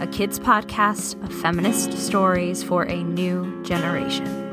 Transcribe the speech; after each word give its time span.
a 0.00 0.06
kids' 0.06 0.38
podcast 0.38 1.22
of 1.24 1.32
feminist 1.40 1.92
stories 1.98 2.62
for 2.62 2.84
a 2.84 3.02
new 3.02 3.62
generation. 3.64 4.44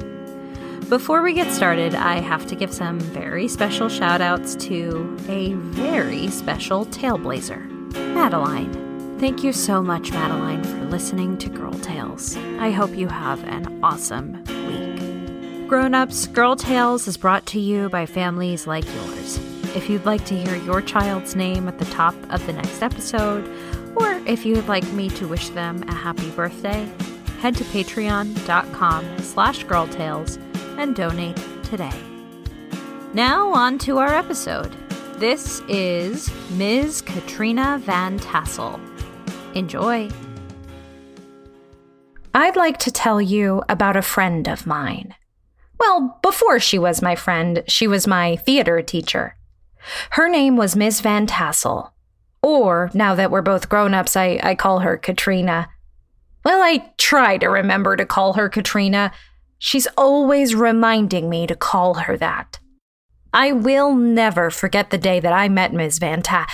Before 0.89 1.21
we 1.21 1.33
get 1.33 1.51
started, 1.51 1.95
I 1.95 2.19
have 2.19 2.45
to 2.47 2.55
give 2.55 2.73
some 2.73 2.99
very 2.99 3.47
special 3.47 3.89
shout 3.89 4.21
outs 4.21 4.55
to 4.67 5.17
a 5.27 5.53
very 5.53 6.27
special 6.29 6.85
tailblazer, 6.85 7.69
Madeline. 8.13 9.17
Thank 9.19 9.43
you 9.43 9.53
so 9.53 9.81
much, 9.81 10.11
Madeline, 10.11 10.63
for 10.63 10.85
listening 10.85 11.37
to 11.39 11.49
Girl 11.49 11.73
Tales. 11.73 12.37
I 12.59 12.69
hope 12.69 12.95
you 12.95 13.07
have 13.07 13.43
an 13.45 13.79
awesome 13.83 14.43
week. 14.67 15.67
Grown 15.67 15.95
ups, 15.95 16.27
Girl 16.27 16.55
Tales 16.55 17.07
is 17.07 17.17
brought 17.17 17.45
to 17.47 17.59
you 17.59 17.89
by 17.89 18.05
families 18.05 18.67
like 18.67 18.85
yours. 18.85 19.39
If 19.75 19.89
you'd 19.89 20.05
like 20.05 20.23
to 20.25 20.37
hear 20.37 20.55
your 20.57 20.81
child's 20.81 21.35
name 21.35 21.67
at 21.67 21.79
the 21.79 21.85
top 21.85 22.15
of 22.29 22.45
the 22.45 22.53
next 22.53 22.81
episode, 22.81 23.45
or 23.95 24.13
if 24.25 24.45
you 24.45 24.55
would 24.55 24.67
like 24.67 24.89
me 24.93 25.09
to 25.09 25.27
wish 25.27 25.49
them 25.49 25.83
a 25.87 25.93
happy 25.93 26.29
birthday, 26.31 26.89
head 27.39 27.55
to 27.55 27.63
patreon.com 27.65 29.19
slash 29.19 29.65
girltales 29.65 30.39
and 30.77 30.95
donate 30.95 31.39
today. 31.63 31.93
Now 33.13 33.53
on 33.53 33.77
to 33.79 33.97
our 33.97 34.13
episode. 34.13 34.75
This 35.17 35.61
is 35.69 36.29
Ms. 36.51 37.01
Katrina 37.01 37.79
Van 37.83 38.19
Tassel. 38.19 38.79
Enjoy. 39.53 40.09
I'd 42.33 42.57
like 42.57 42.79
to 42.79 42.91
tell 42.91 43.21
you 43.21 43.63
about 43.69 43.95
a 43.95 44.01
friend 44.01 44.49
of 44.49 44.67
mine. 44.67 45.15
Well, 45.79 46.19
before 46.21 46.59
she 46.59 46.77
was 46.77 47.01
my 47.01 47.15
friend, 47.15 47.63
she 47.67 47.87
was 47.87 48.07
my 48.07 48.35
theater 48.35 48.81
teacher. 48.81 49.37
Her 50.11 50.27
name 50.27 50.57
was 50.57 50.75
Ms. 50.75 50.99
Van 50.99 51.27
Tassel, 51.27 51.93
or, 52.45 52.91
now 52.93 53.15
that 53.15 53.31
we're 53.31 53.41
both 53.41 53.69
grown 53.69 53.95
ups, 53.95 54.15
I, 54.15 54.39
I 54.43 54.53
call 54.53 54.81
her 54.81 54.97
Katrina. 54.97 55.67
Well, 56.43 56.61
I 56.61 56.91
try 56.99 57.39
to 57.39 57.47
remember 57.47 57.95
to 57.95 58.05
call 58.05 58.33
her 58.33 58.49
Katrina. 58.49 59.11
She's 59.57 59.87
always 59.97 60.53
reminding 60.53 61.27
me 61.27 61.47
to 61.47 61.55
call 61.55 61.95
her 61.95 62.15
that. 62.17 62.59
I 63.33 63.51
will 63.51 63.95
never 63.95 64.51
forget 64.51 64.91
the 64.91 64.99
day 64.99 65.19
that 65.19 65.33
I 65.33 65.49
met 65.49 65.73
Ms. 65.73 65.97
Van 65.97 66.21
Ta. 66.21 66.45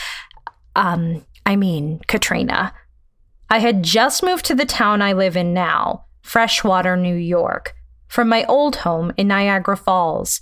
Um, 0.77 1.25
I 1.45 1.57
mean, 1.57 1.99
Katrina. 2.07 2.73
I 3.49 3.59
had 3.59 3.83
just 3.83 4.23
moved 4.23 4.45
to 4.45 4.55
the 4.55 4.65
town 4.65 5.01
I 5.01 5.11
live 5.11 5.35
in 5.35 5.53
now, 5.53 6.05
Freshwater, 6.21 6.95
New 6.95 7.17
York, 7.17 7.73
from 8.07 8.29
my 8.29 8.45
old 8.45 8.77
home 8.77 9.11
in 9.17 9.27
Niagara 9.27 9.75
Falls. 9.75 10.39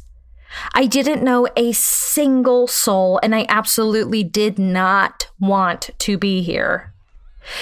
I 0.74 0.86
didn't 0.86 1.24
know 1.24 1.48
a 1.56 1.72
single 1.72 2.68
soul, 2.68 3.20
and 3.22 3.36
I 3.36 3.46
absolutely 3.50 4.24
did 4.24 4.58
not 4.58 5.30
want 5.40 5.92
to 6.00 6.18
be 6.18 6.42
here. 6.42 6.94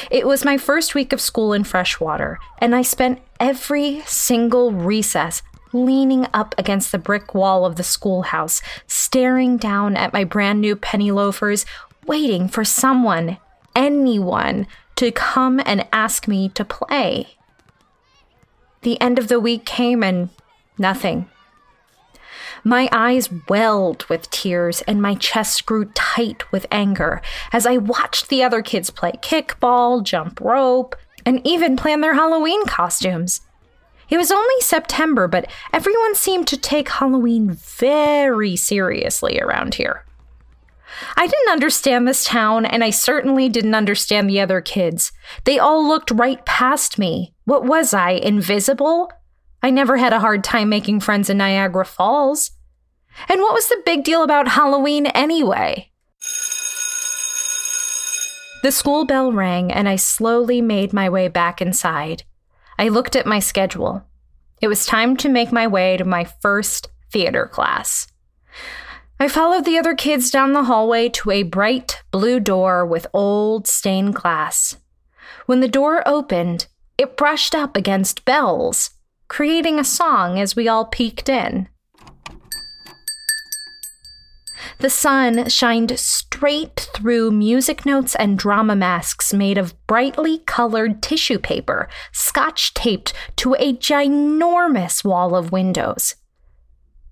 It 0.10 0.26
was 0.26 0.46
my 0.46 0.58
first 0.58 0.96
week 0.96 1.14
of 1.14 1.22
school 1.22 1.54
in 1.54 1.64
Freshwater, 1.64 2.40
and 2.60 2.76
I 2.76 2.82
spent 2.82 3.22
every 3.40 4.02
single 4.06 4.72
recess 4.72 5.42
leaning 5.74 6.28
up 6.34 6.56
against 6.58 6.92
the 6.92 6.98
brick 6.98 7.34
wall 7.34 7.66
of 7.66 7.76
the 7.76 7.84
schoolhouse, 7.84 8.62
staring 8.88 9.58
down 9.58 9.96
at 9.96 10.14
my 10.14 10.24
brand 10.24 10.62
new 10.62 10.76
penny 10.76 11.12
loafers, 11.12 11.66
waiting 12.06 12.48
for 12.48 12.64
someone, 12.64 13.38
anyone, 13.76 14.66
to 14.96 15.12
come 15.12 15.62
and 15.66 15.86
ask 15.92 16.28
me 16.28 16.50
to 16.50 16.66
play. 16.66 17.38
The 18.82 19.00
end 19.02 19.20
of 19.20 19.28
the 19.28 19.40
week 19.40 19.66
came 19.66 20.04
and 20.04 20.30
nothing. 20.78 21.30
My 22.68 22.90
eyes 22.92 23.30
welled 23.48 24.04
with 24.10 24.30
tears 24.30 24.82
and 24.82 25.02
my 25.02 25.16
chest 25.16 25.66
grew 25.66 25.86
tight 25.96 26.52
with 26.52 26.66
anger 26.70 27.22
as 27.54 27.66
I 27.66 27.78
watched 27.78 28.28
the 28.28 28.44
other 28.44 28.62
kids 28.62 28.90
play 28.90 29.14
kickball, 29.22 30.04
jump 30.04 30.42
rope, 30.42 30.94
and 31.26 31.40
even 31.48 31.78
plan 31.78 32.02
their 32.02 32.16
Halloween 32.16 32.66
costumes. 32.66 33.40
It 34.10 34.18
was 34.18 34.34
only 34.34 34.60
September, 34.60 35.30
but 35.30 35.50
everyone 35.72 36.14
seemed 36.16 36.46
to 36.48 36.58
take 36.58 36.90
Halloween 36.90 37.52
very 37.52 38.58
seriously 38.58 39.40
around 39.40 39.76
here. 39.76 40.04
I 41.16 41.26
didn't 41.26 41.54
understand 41.54 42.06
this 42.06 42.26
town, 42.26 42.66
and 42.66 42.84
I 42.84 42.90
certainly 42.90 43.48
didn't 43.48 43.76
understand 43.76 44.30
the 44.30 44.42
other 44.42 44.60
kids. 44.60 45.14
They 45.46 45.58
all 45.58 45.88
looked 45.88 46.12
right 46.12 46.46
past 46.46 47.00
me. 47.00 47.34
What 47.46 47.64
was 47.64 47.94
I, 47.94 48.10
invisible? 48.10 49.10
I 49.64 49.70
never 49.70 49.96
had 49.96 50.12
a 50.12 50.20
hard 50.20 50.44
time 50.44 50.68
making 50.68 51.00
friends 51.00 51.30
in 51.30 51.38
Niagara 51.38 51.86
Falls. 51.86 52.52
And 53.30 53.42
what 53.42 53.54
was 53.54 53.68
the 53.68 53.82
big 53.86 54.04
deal 54.04 54.24
about 54.24 54.50
Halloween 54.50 55.08
anyway? 55.08 55.92
The 58.64 58.72
school 58.72 59.06
bell 59.06 59.32
rang, 59.32 59.72
and 59.72 59.88
I 59.88 59.96
slowly 59.96 60.62
made 60.62 60.94
my 60.94 61.10
way 61.10 61.28
back 61.28 61.62
inside. 61.62 62.24
I 62.80 62.90
looked 62.90 63.16
at 63.16 63.26
my 63.26 63.40
schedule. 63.40 64.04
It 64.62 64.68
was 64.68 64.86
time 64.86 65.16
to 65.18 65.30
make 65.30 65.52
my 65.52 65.68
way 65.68 65.98
to 65.98 66.04
my 66.04 66.24
first 66.24 66.90
theater 67.12 67.48
class. 67.48 68.08
I 69.20 69.28
followed 69.28 69.66
the 69.66 69.78
other 69.78 69.96
kids 69.96 70.30
down 70.30 70.54
the 70.54 70.66
hallway 70.66 71.10
to 71.10 71.32
a 71.32 71.44
bright 71.44 72.02
blue 72.12 72.40
door 72.40 72.86
with 72.86 73.08
old 73.14 73.68
stained 73.68 74.16
glass. 74.16 74.78
When 75.46 75.60
the 75.60 75.68
door 75.68 76.08
opened, 76.08 76.68
it 76.98 77.18
brushed 77.18 77.56
up 77.56 77.76
against 77.78 78.26
bells 78.26 78.92
creating 79.28 79.78
a 79.80 79.84
song 79.84 80.40
as 80.40 80.56
we 80.56 80.68
all 80.68 80.86
peeked 80.86 81.30
in. 81.30 81.68
The 84.80 84.90
sun 84.92 85.50
shined 85.50 85.98
straight 86.00 86.90
through 86.94 87.32
music 87.32 87.84
notes 87.84 88.14
and 88.16 88.38
drama 88.38 88.76
masks 88.76 89.34
made 89.34 89.58
of 89.58 89.74
brightly 89.88 90.40
colored 90.40 91.02
tissue 91.02 91.40
paper, 91.40 91.90
scotch 92.12 92.76
taped 92.76 93.12
to 93.38 93.56
a 93.56 93.74
ginormous 93.74 95.04
wall 95.04 95.36
of 95.36 95.52
windows. 95.52 96.16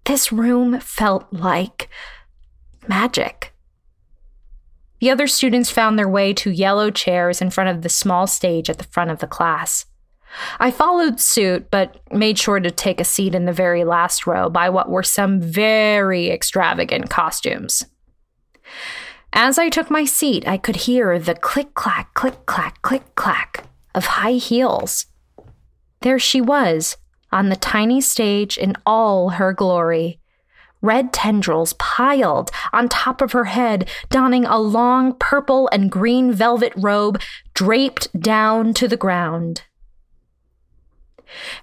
This 0.04 0.32
room 0.32 0.80
felt 0.80 1.26
like 1.32 1.90
magic. 2.88 3.52
The 5.00 5.10
other 5.10 5.26
students 5.26 5.72
found 5.72 5.98
their 5.98 6.10
way 6.10 6.34
to 6.36 6.52
yellow 6.52 6.92
chairs 6.92 7.42
in 7.42 7.50
front 7.50 7.72
of 7.72 7.82
the 7.82 7.90
small 7.90 8.28
stage 8.28 8.70
at 8.70 8.78
the 8.78 8.84
front 8.84 9.10
of 9.10 9.20
the 9.20 9.28
class. 9.28 9.88
I 10.60 10.72
followed 10.72 11.20
suit, 11.20 11.70
but 11.72 12.02
made 12.12 12.38
sure 12.38 12.60
to 12.60 12.72
take 12.72 13.00
a 13.00 13.06
seat 13.06 13.36
in 13.36 13.46
the 13.46 13.54
very 13.54 13.84
last 13.84 14.28
row 14.28 14.50
by 14.50 14.70
what 14.70 14.90
were 14.90 15.04
some 15.04 15.40
very 15.42 16.30
extravagant 16.30 17.10
costumes. 17.10 17.86
As 19.34 19.60
I 19.60 19.70
took 19.70 19.90
my 19.90 20.06
seat, 20.06 20.48
I 20.48 20.58
could 20.58 20.76
hear 20.78 21.20
the 21.20 21.36
click 21.36 21.74
clack, 21.74 22.14
click 22.14 22.46
clack, 22.46 22.82
click 22.82 23.16
clack 23.16 23.66
of 23.94 24.06
high 24.06 24.34
heels. 24.34 25.08
There 26.02 26.20
she 26.20 26.40
was, 26.40 26.98
on 27.32 27.50
the 27.50 27.56
tiny 27.56 28.00
stage 28.00 28.58
in 28.58 28.76
all 28.86 29.32
her 29.32 29.52
glory. 29.52 30.20
Red 30.82 31.12
tendrils 31.12 31.74
piled 31.74 32.52
on 32.72 32.88
top 32.88 33.22
of 33.22 33.32
her 33.32 33.46
head, 33.46 33.90
donning 34.10 34.46
a 34.46 34.60
long 34.60 35.16
purple 35.16 35.68
and 35.72 35.92
green 35.92 36.32
velvet 36.32 36.74
robe 36.78 37.20
draped 37.54 38.18
down 38.20 38.74
to 38.76 38.88
the 38.88 38.98
ground. 38.98 39.64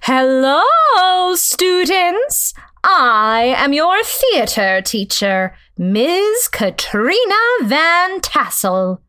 Hello, 0.02 1.34
students! 1.34 2.54
I 2.84 3.54
am 3.56 3.72
your 3.72 4.02
theater 4.02 4.82
teacher, 4.82 5.54
Ms. 5.78 6.48
Katrina 6.48 7.34
Van 7.62 8.20
Tassel. 8.20 9.00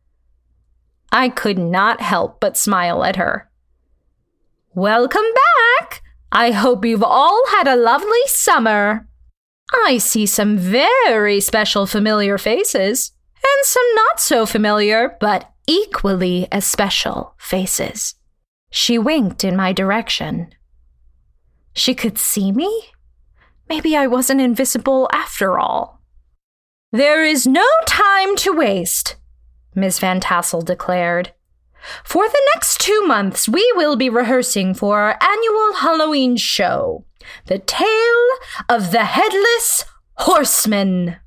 I 1.11 1.29
could 1.29 1.57
not 1.57 2.01
help 2.01 2.39
but 2.39 2.57
smile 2.57 3.03
at 3.03 3.15
her. 3.15 3.50
Welcome 4.75 5.25
back! 5.79 6.01
I 6.31 6.51
hope 6.51 6.85
you've 6.85 7.03
all 7.03 7.44
had 7.51 7.67
a 7.67 7.75
lovely 7.75 8.25
summer. 8.25 9.07
I 9.85 9.97
see 9.97 10.25
some 10.25 10.57
very 10.57 11.39
special 11.39 11.85
familiar 11.85 12.38
faces, 12.38 13.11
and 13.35 13.65
some 13.65 13.95
not 13.95 14.19
so 14.19 14.45
familiar, 14.45 15.17
but 15.19 15.50
equally 15.67 16.47
as 16.51 16.65
special 16.65 17.35
faces. 17.38 18.15
She 18.75 18.98
winked 18.98 19.44
in 19.44 19.56
my 19.56 19.72
direction. 19.72 20.52
She 21.75 21.94
could 21.94 22.18
see 22.18 22.52
me? 22.52 22.86
Maybe 23.70 23.96
I 23.96 24.08
wasn't 24.08 24.42
invisible 24.42 25.08
after 25.14 25.60
all. 25.60 26.02
There 26.92 27.24
is 27.24 27.46
no 27.46 27.68
time 27.86 28.36
to 28.38 28.52
waste, 28.52 29.18
Miss 29.75 30.00
Van 30.00 30.20
Tassel 30.20 30.64
declared. 30.64 31.34
For 32.04 32.28
the 32.28 32.50
next 32.56 32.81
two 32.81 33.06
months, 33.06 33.48
we 33.48 33.72
will 33.75 33.96
be 33.96 34.10
rehearsing 34.10 34.74
for 34.74 34.98
our 34.98 35.20
annual 35.22 35.74
Halloween 35.75 36.36
show, 36.36 37.06
The 37.46 37.60
Tale 37.60 38.28
of 38.68 38.92
the 38.92 39.06
Headless 39.06 39.86
Horseman. 40.16 41.18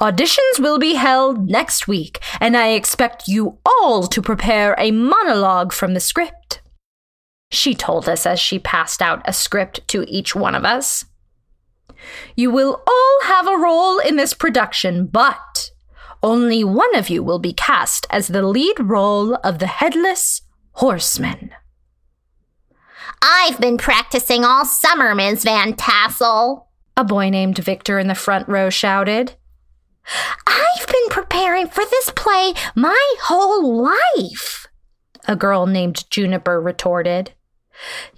Auditions 0.00 0.58
will 0.58 0.78
be 0.78 0.94
held 0.94 1.48
next 1.48 1.86
week, 1.86 2.20
and 2.40 2.56
I 2.56 2.68
expect 2.68 3.28
you 3.28 3.58
all 3.66 4.06
to 4.06 4.22
prepare 4.22 4.74
a 4.78 4.90
monologue 4.90 5.72
from 5.72 5.94
the 5.94 6.00
script. 6.00 6.60
She 7.50 7.74
told 7.74 8.08
us 8.08 8.26
as 8.26 8.38
she 8.38 8.58
passed 8.58 9.00
out 9.00 9.22
a 9.24 9.32
script 9.32 9.86
to 9.88 10.04
each 10.08 10.34
one 10.34 10.54
of 10.54 10.64
us. 10.64 11.04
You 12.36 12.50
will 12.50 12.82
all 12.86 13.18
have 13.24 13.46
a 13.46 13.58
role 13.58 13.98
in 13.98 14.16
this 14.16 14.34
production, 14.34 15.06
but 15.06 15.70
only 16.22 16.64
one 16.64 16.94
of 16.94 17.08
you 17.08 17.22
will 17.22 17.38
be 17.38 17.52
cast 17.52 18.06
as 18.10 18.28
the 18.28 18.42
lead 18.42 18.78
role 18.80 19.34
of 19.36 19.58
the 19.58 19.66
Headless 19.66 20.42
Horseman. 20.72 21.50
I've 23.22 23.60
been 23.60 23.78
practicing 23.78 24.44
all 24.44 24.64
summer, 24.64 25.14
Ms. 25.14 25.44
Van 25.44 25.74
Tassel, 25.74 26.68
a 26.96 27.04
boy 27.04 27.30
named 27.30 27.58
Victor 27.58 27.98
in 27.98 28.08
the 28.08 28.14
front 28.14 28.48
row 28.48 28.70
shouted. 28.70 29.34
I've 30.46 30.86
been 30.86 31.08
preparing 31.10 31.68
for 31.68 31.84
this 31.84 32.10
play 32.10 32.54
my 32.74 33.14
whole 33.22 33.82
life, 33.82 34.66
a 35.26 35.36
girl 35.36 35.66
named 35.66 36.04
Juniper 36.10 36.60
retorted. 36.60 37.32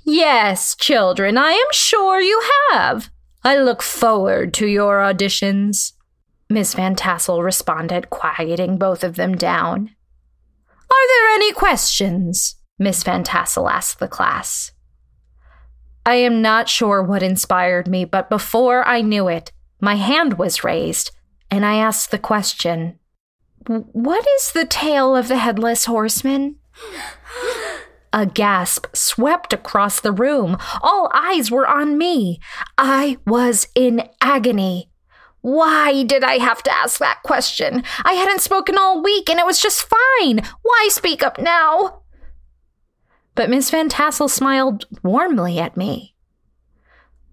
Yes, 0.04 0.74
children, 0.76 1.36
I 1.36 1.52
am 1.52 1.72
sure 1.72 2.20
you 2.20 2.40
have. 2.70 3.10
I 3.42 3.56
look 3.56 3.82
forward 3.82 4.54
to 4.54 4.66
your 4.66 4.98
auditions. 4.98 5.92
Miss 6.48 6.74
Van 6.74 6.94
Tassel 6.94 7.42
responded, 7.42 8.10
quieting 8.10 8.76
both 8.76 9.04
of 9.04 9.16
them 9.16 9.34
down. 9.34 9.90
Are 10.90 11.08
there 11.08 11.28
any 11.34 11.52
questions? 11.52 12.56
Miss 12.78 13.02
Van 13.02 13.22
Tassel 13.22 13.68
asked 13.68 13.98
the 13.98 14.08
class. 14.08 14.72
I 16.04 16.14
am 16.14 16.42
not 16.42 16.68
sure 16.68 17.02
what 17.02 17.22
inspired 17.22 17.86
me, 17.86 18.04
but 18.04 18.30
before 18.30 18.86
I 18.86 19.00
knew 19.02 19.28
it, 19.28 19.52
my 19.80 19.94
hand 19.94 20.38
was 20.38 20.64
raised 20.64 21.12
and 21.50 21.64
I 21.66 21.76
asked 21.76 22.10
the 22.10 22.18
question 22.18 22.98
What 23.66 24.26
is 24.38 24.52
the 24.52 24.66
tale 24.66 25.16
of 25.16 25.28
the 25.28 25.38
headless 25.38 25.86
horseman? 25.86 26.56
A 28.12 28.26
gasp 28.26 28.86
swept 28.92 29.52
across 29.52 30.00
the 30.00 30.12
room. 30.12 30.56
All 30.82 31.10
eyes 31.14 31.50
were 31.50 31.66
on 31.66 31.96
me. 31.96 32.40
I 32.76 33.18
was 33.24 33.68
in 33.74 34.08
agony. 34.20 34.90
Why 35.42 36.02
did 36.02 36.24
I 36.24 36.38
have 36.38 36.62
to 36.64 36.72
ask 36.72 36.98
that 36.98 37.22
question? 37.22 37.82
I 38.04 38.14
hadn't 38.14 38.40
spoken 38.40 38.76
all 38.76 39.02
week 39.02 39.30
and 39.30 39.38
it 39.38 39.46
was 39.46 39.60
just 39.60 39.88
fine. 39.88 40.42
Why 40.62 40.88
speak 40.90 41.22
up 41.22 41.38
now? 41.38 42.02
But 43.34 43.48
Miss 43.48 43.70
Van 43.70 43.88
Tassel 43.88 44.28
smiled 44.28 44.86
warmly 45.02 45.58
at 45.58 45.76
me. 45.76 46.14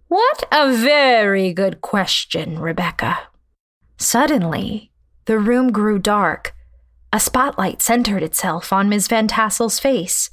What 0.08 0.44
a 0.52 0.74
very 0.74 1.52
good 1.54 1.82
question, 1.82 2.60
Rebecca. 2.60 3.18
Suddenly, 3.98 4.92
the 5.26 5.40
room 5.40 5.72
grew 5.72 6.00
dark. 6.00 6.54
A 7.12 7.20
spotlight 7.20 7.82
centered 7.82 8.22
itself 8.22 8.72
on 8.72 8.90
Miss 8.90 9.08
Van 9.08 9.28
Tassel's 9.28 9.80
face. 9.80 10.30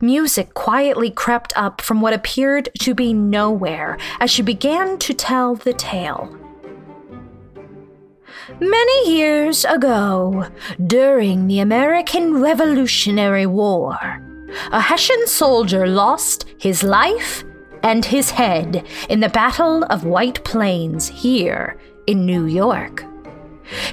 Music 0.00 0.54
quietly 0.54 1.10
crept 1.10 1.52
up 1.56 1.80
from 1.80 2.00
what 2.00 2.14
appeared 2.14 2.68
to 2.80 2.94
be 2.94 3.12
nowhere 3.12 3.98
as 4.20 4.30
she 4.30 4.42
began 4.42 4.98
to 4.98 5.14
tell 5.14 5.54
the 5.54 5.72
tale. 5.72 6.38
Many 8.60 9.16
years 9.16 9.64
ago, 9.64 10.48
during 10.86 11.46
the 11.46 11.60
American 11.60 12.40
Revolutionary 12.40 13.46
War, 13.46 13.96
a 14.72 14.80
Hessian 14.80 15.26
soldier 15.26 15.86
lost 15.86 16.46
his 16.58 16.82
life 16.82 17.44
and 17.82 18.04
his 18.04 18.30
head 18.30 18.86
in 19.08 19.20
the 19.20 19.28
Battle 19.28 19.84
of 19.84 20.04
White 20.04 20.42
Plains 20.44 21.08
here 21.08 21.78
in 22.06 22.26
New 22.26 22.46
York. 22.46 23.04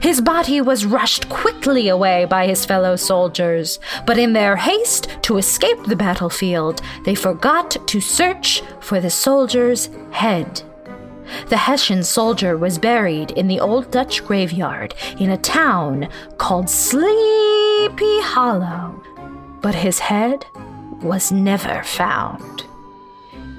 His 0.01 0.20
body 0.20 0.60
was 0.62 0.86
rushed 0.86 1.30
quickly 1.30 1.88
away 1.88 2.25
by 2.25 2.48
his 2.48 2.66
fellow 2.66 2.96
soldiers, 2.96 3.80
but 4.06 4.18
in 4.18 4.34
their 4.34 4.56
haste 4.56 5.08
to 5.24 5.38
escape 5.38 5.84
the 5.86 5.96
battlefield, 5.96 6.82
they 7.06 7.16
forgot 7.16 7.78
to 7.88 8.01
search 8.01 8.62
for 8.82 9.00
the 9.00 9.10
soldier's 9.10 9.89
head. 10.12 10.63
The 11.48 11.58
Hessian 11.58 12.04
soldier 12.04 12.58
was 12.58 12.80
buried 12.80 13.32
in 13.32 13.48
the 13.48 13.60
old 13.60 13.92
Dutch 13.92 14.25
graveyard 14.25 14.96
in 15.20 15.30
a 15.30 15.38
town 15.38 16.10
called 16.38 16.70
Sleepy 16.70 18.22
Hollow, 18.22 19.01
but 19.62 19.75
his 19.75 20.00
head 20.00 20.46
was 21.01 21.32
never 21.32 21.84
found. 21.84 22.66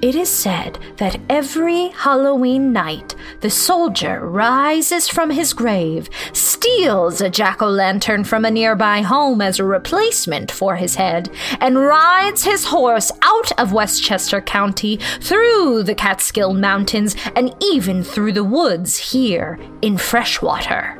It 0.02 0.14
is 0.14 0.30
said 0.30 0.78
that 0.96 1.20
every 1.28 1.88
Halloween 1.88 2.72
night, 2.72 3.14
the 3.40 3.50
soldier 3.50 4.26
rises 4.26 5.08
from 5.08 5.28
his 5.28 5.52
grave, 5.52 6.08
steals 6.32 7.20
a 7.20 7.28
jack 7.28 7.60
o' 7.60 7.68
lantern 7.68 8.24
from 8.24 8.46
a 8.46 8.50
nearby 8.50 9.02
home 9.02 9.42
as 9.42 9.58
a 9.58 9.64
replacement 9.64 10.50
for 10.50 10.76
his 10.76 10.94
head, 10.94 11.28
and 11.60 11.78
rides 11.78 12.44
his 12.44 12.64
horse 12.64 13.12
out 13.20 13.52
of 13.60 13.74
Westchester 13.74 14.40
County 14.40 14.96
through 15.20 15.82
the 15.82 15.94
Catskill 15.94 16.54
Mountains 16.54 17.14
and 17.36 17.54
even 17.60 18.02
through 18.02 18.32
the 18.32 18.44
woods 18.44 19.12
here 19.12 19.58
in 19.82 19.98
Freshwater. 19.98 20.98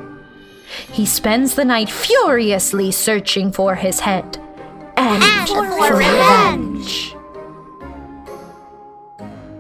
He 0.93 1.07
spends 1.07 1.55
the 1.55 1.65
night 1.65 1.89
furiously 1.89 2.91
searching 2.91 3.51
for 3.51 3.77
his 3.77 4.01
head 4.01 4.37
and, 4.99 5.23
and 5.23 5.49
for, 5.49 5.89
for 5.89 5.97
revenge. 5.97 7.15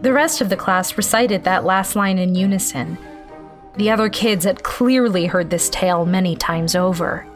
The 0.03 0.13
rest 0.13 0.41
of 0.41 0.49
the 0.49 0.57
class 0.57 0.97
recited 0.97 1.45
that 1.45 1.65
last 1.65 1.95
line 1.95 2.19
in 2.19 2.35
unison. 2.35 2.97
The 3.77 3.91
other 3.91 4.09
kids 4.09 4.45
had 4.45 4.63
clearly 4.63 5.27
heard 5.27 5.51
this 5.51 5.69
tale 5.69 6.07
many 6.07 6.37
times 6.37 6.75
over. 6.75 7.27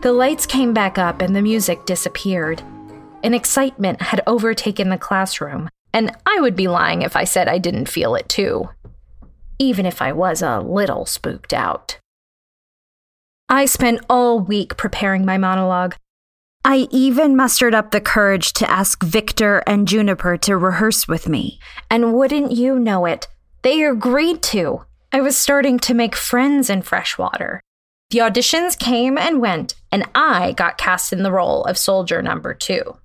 The 0.00 0.12
lights 0.12 0.46
came 0.46 0.72
back 0.72 0.96
up 0.96 1.20
and 1.20 1.36
the 1.36 1.42
music 1.42 1.84
disappeared. 1.84 2.62
An 3.22 3.34
excitement 3.34 4.00
had 4.00 4.22
overtaken 4.26 4.88
the 4.88 4.98
classroom, 4.98 5.68
and 5.92 6.16
I 6.24 6.40
would 6.40 6.56
be 6.56 6.68
lying 6.68 7.02
if 7.02 7.16
I 7.16 7.24
said 7.24 7.48
I 7.48 7.58
didn't 7.58 7.88
feel 7.88 8.14
it 8.14 8.28
too, 8.28 8.70
even 9.58 9.84
if 9.84 10.00
I 10.00 10.12
was 10.12 10.42
a 10.42 10.60
little 10.60 11.04
spooked 11.04 11.52
out. 11.52 11.98
I 13.48 13.66
spent 13.66 14.04
all 14.08 14.40
week 14.40 14.76
preparing 14.76 15.24
my 15.24 15.38
monologue. 15.38 15.96
I 16.68 16.88
even 16.90 17.36
mustered 17.36 17.76
up 17.76 17.92
the 17.92 18.00
courage 18.00 18.52
to 18.54 18.68
ask 18.68 19.00
Victor 19.04 19.62
and 19.68 19.86
Juniper 19.86 20.36
to 20.38 20.56
rehearse 20.56 21.06
with 21.06 21.28
me. 21.28 21.60
And 21.88 22.12
wouldn't 22.12 22.50
you 22.50 22.76
know 22.76 23.06
it, 23.06 23.28
they 23.62 23.84
agreed 23.84 24.42
to. 24.50 24.84
I 25.12 25.20
was 25.20 25.38
starting 25.38 25.78
to 25.78 25.94
make 25.94 26.16
friends 26.16 26.68
in 26.68 26.82
freshwater. 26.82 27.60
The 28.10 28.18
auditions 28.18 28.76
came 28.76 29.16
and 29.16 29.40
went, 29.40 29.76
and 29.92 30.06
I 30.12 30.54
got 30.56 30.76
cast 30.76 31.12
in 31.12 31.22
the 31.22 31.30
role 31.30 31.62
of 31.66 31.78
soldier 31.78 32.20
number 32.20 32.52
two. 32.52 32.96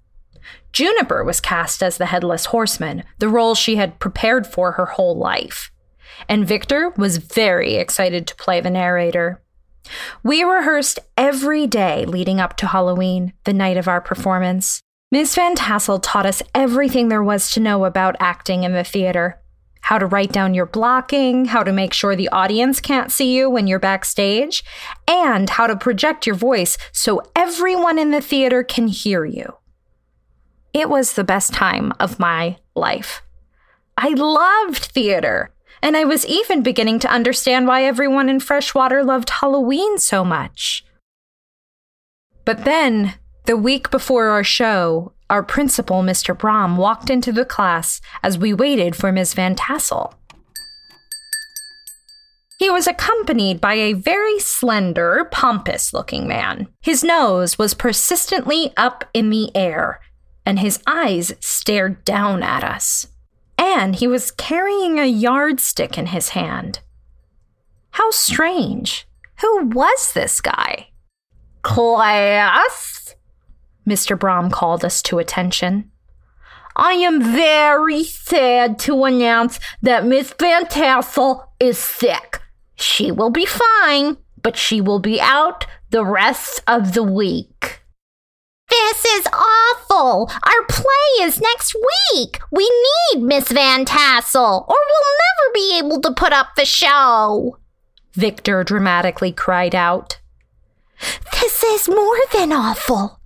Juniper 0.74 1.24
was 1.24 1.40
cast 1.40 1.84
as 1.84 2.00
the 2.00 2.08
Headless 2.08 2.46
Horseman, 2.46 3.04
the 3.20 3.30
role 3.30 3.54
she 3.54 3.76
had 3.76 4.00
prepared 4.00 4.48
for 4.48 4.72
her 4.72 4.88
whole 4.88 5.16
life. 5.16 5.70
And 6.28 6.48
Victor 6.48 6.90
was 6.98 7.18
very 7.18 7.76
excited 7.76 8.26
to 8.26 8.36
play 8.38 8.60
the 8.60 8.72
narrator. 8.72 9.40
We 10.24 10.44
rehearsed 10.44 11.00
every 11.18 11.68
day 11.68 12.06
leading 12.06 12.40
up 12.40 12.58
to 12.58 12.68
Halloween, 12.68 13.34
the 13.44 13.54
night 13.54 13.78
of 13.78 13.88
our 13.88 14.02
performance. 14.02 14.82
Ms. 15.12 15.36
Van 15.36 15.56
Tassel 15.56 16.00
taught 16.00 16.26
us 16.26 16.42
everything 16.56 17.10
there 17.10 17.24
was 17.24 17.52
to 17.52 17.60
know 17.60 17.86
about 17.86 18.16
acting 18.20 18.64
in 18.64 18.74
the 18.74 18.84
theater 18.84 19.42
how 19.82 19.98
to 19.98 20.06
write 20.06 20.32
down 20.32 20.54
your 20.54 20.66
blocking, 20.66 21.46
how 21.46 21.64
to 21.64 21.74
make 21.74 21.94
sure 21.94 22.16
the 22.16 22.30
audience 22.30 22.80
can't 22.80 23.12
see 23.12 23.36
you 23.36 23.50
when 23.50 23.68
you're 23.68 23.80
backstage, 23.80 24.64
and 25.08 25.50
how 25.50 25.68
to 25.68 25.76
project 25.76 26.26
your 26.26 26.36
voice 26.36 26.78
so 26.92 27.22
everyone 27.36 28.00
in 28.00 28.12
the 28.12 28.22
theater 28.22 28.64
can 28.64 28.88
hear 28.88 29.26
you. 29.26 29.58
It 30.74 30.90
was 30.90 31.14
the 31.14 31.24
best 31.24 31.54
time 31.54 31.94
of 32.00 32.20
my 32.20 32.58
life. 32.76 33.22
I 33.98 34.10
loved 34.10 34.86
theater, 34.86 35.51
and 35.82 35.98
I 35.98 36.06
was 36.06 36.26
even 36.26 36.64
beginning 36.64 37.00
to 37.00 37.12
understand 37.12 37.68
why 37.68 37.84
everyone 37.84 38.30
in 38.30 38.40
Freshwater 38.40 39.04
loved 39.04 39.30
Halloween 39.30 39.98
so 39.98 40.24
much. 40.24 40.86
But 42.46 42.66
then, 42.66 43.16
the 43.46 43.58
week 43.58 43.90
before 43.90 44.28
our 44.28 44.44
show, 44.44 45.14
our 45.30 45.44
principal, 45.44 46.04
Mr. 46.04 46.38
Brom, 46.38 46.78
walked 46.78 47.10
into 47.10 47.32
the 47.32 47.46
class 47.46 48.02
as 48.22 48.38
we 48.38 48.54
waited 48.54 48.96
for 48.96 49.12
Miss 49.12 49.34
Van 49.34 49.56
Tassel. 49.56 50.14
He 52.60 52.70
was 52.70 52.86
accompanied 52.86 53.60
by 53.60 53.74
a 53.74 53.94
very 53.94 54.38
slender, 54.38 55.28
pompous 55.32 55.94
looking 55.94 56.28
man. 56.28 56.68
His 56.82 57.04
nose 57.04 57.58
was 57.58 57.74
persistently 57.74 58.72
up 58.78 59.06
in 59.16 59.32
the 59.32 59.50
air, 59.56 60.00
and 60.46 60.60
his 60.60 60.80
eyes 60.86 61.34
stared 61.40 62.06
down 62.06 62.44
at 62.44 62.64
us. 62.64 63.08
And 63.62 63.96
he 63.96 64.08
was 64.08 64.32
carrying 64.32 65.00
a 65.00 65.06
yardstick 65.06 65.96
in 65.96 66.08
his 66.08 66.30
hand. 66.30 66.80
How 67.92 68.10
strange. 68.10 69.08
Who 69.42 69.68
was 69.68 70.14
this 70.14 70.42
guy? 70.42 70.88
Class? 71.62 73.14
Mr. 73.88 74.18
Brom 74.18 74.50
called 74.50 74.84
us 74.84 75.04
to 75.04 75.20
attention. 75.20 75.92
I 76.76 76.94
am 76.94 77.22
very 77.22 78.04
sad 78.04 78.80
to 78.80 79.04
announce 79.04 79.60
that 79.84 80.08
Miss 80.08 80.34
Van 80.40 80.66
Tassel 80.66 81.44
is 81.60 81.78
sick. 81.78 82.42
She 82.76 83.12
will 83.12 83.30
be 83.30 83.46
fine, 83.46 84.18
but 84.42 84.58
she 84.58 84.82
will 84.82 85.00
be 85.00 85.22
out 85.22 85.68
the 85.92 86.04
rest 86.04 86.64
of 86.66 86.94
the 86.94 87.04
week. 87.04 87.81
This 88.72 89.04
is 89.04 89.28
awful. 89.28 90.32
Our 90.44 90.66
play 90.70 91.26
is 91.26 91.42
next 91.42 91.76
week. 92.14 92.40
We 92.52 92.72
need 93.14 93.22
Miss 93.22 93.52
Van 93.52 93.84
Tassel, 93.84 94.66
or 94.68 94.76
we'll 94.90 95.18
never 95.20 95.54
be 95.54 95.78
able 95.78 96.02
to 96.02 96.14
put 96.14 96.32
up 96.32 96.56
the 96.56 96.64
show. 96.64 97.58
Victor 98.14 98.64
dramatically 98.64 99.34
cried 99.34 99.76
out. 99.76 100.20
This 101.34 101.64
is 101.64 101.90
more 101.90 102.20
than 102.32 102.54
awful. 102.54 103.20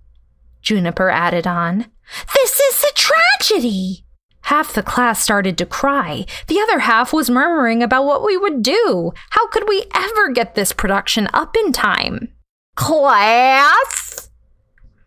Juniper 0.64 1.12
added 1.12 1.46
on. 1.46 1.86
This 2.34 2.60
is 2.60 2.84
a 2.84 2.94
tragedy. 2.94 4.06
Half 4.42 4.74
the 4.74 4.84
class 4.84 5.22
started 5.22 5.60
to 5.60 5.66
cry. 5.66 6.26
The 6.48 6.60
other 6.60 6.80
half 6.80 7.14
was 7.14 7.30
murmuring 7.30 7.84
about 7.84 8.06
what 8.06 8.24
we 8.24 8.36
would 8.36 8.64
do. 8.64 9.12
How 9.32 9.48
could 9.48 9.68
we 9.68 9.86
ever 9.94 10.30
get 10.30 10.56
this 10.56 10.72
production 10.72 11.28
up 11.34 11.56
in 11.56 11.72
time? 11.72 12.30
Class? 12.76 14.25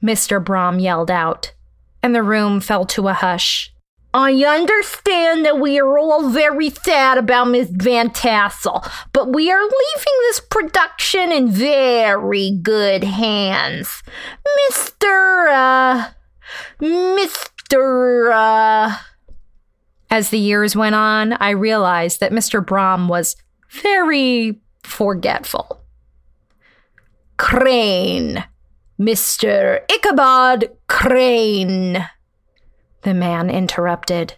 Mr. 0.02 0.42
Brom 0.42 0.78
yelled 0.78 1.10
out, 1.10 1.52
and 2.02 2.14
the 2.14 2.22
room 2.22 2.60
fell 2.60 2.84
to 2.86 3.08
a 3.08 3.12
hush. 3.12 3.72
I 4.14 4.32
understand 4.44 5.44
that 5.44 5.60
we 5.60 5.78
are 5.78 5.98
all 5.98 6.30
very 6.30 6.70
sad 6.70 7.18
about 7.18 7.48
Miss 7.48 7.68
Van 7.70 8.10
Tassel, 8.10 8.82
but 9.12 9.34
we 9.34 9.50
are 9.50 9.60
leaving 9.62 10.18
this 10.22 10.40
production 10.40 11.30
in 11.30 11.50
very 11.50 12.58
good 12.62 13.04
hands. 13.04 14.02
Mr. 14.70 15.48
Uh, 15.52 16.10
Mr. 16.80 18.32
Uh. 18.32 18.96
As 20.10 20.30
the 20.30 20.38
years 20.38 20.74
went 20.74 20.94
on, 20.94 21.34
I 21.34 21.50
realized 21.50 22.20
that 22.20 22.32
Mr. 22.32 22.64
Brom 22.64 23.08
was 23.08 23.36
very 23.70 24.58
forgetful. 24.82 25.82
Crane. 27.36 28.42
Mr. 28.98 29.80
Ichabod 29.90 30.70
Crane 30.88 32.04
the 33.02 33.14
man 33.14 33.48
interrupted. 33.50 34.34